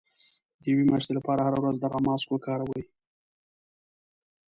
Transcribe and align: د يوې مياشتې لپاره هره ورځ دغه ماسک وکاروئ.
د 0.61 0.63
يوې 0.71 0.83
مياشتې 0.89 1.13
لپاره 1.15 1.41
هره 1.47 1.57
ورځ 1.61 1.75
دغه 1.79 1.97
ماسک 2.05 2.27
وکاروئ. 2.31 2.83